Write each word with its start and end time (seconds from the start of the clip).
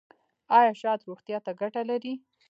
ایا 0.57 0.71
شات 0.81 0.99
روغتیا 1.07 1.37
ته 1.45 1.51
ګټه 1.61 1.81
لري؟ 1.89 2.13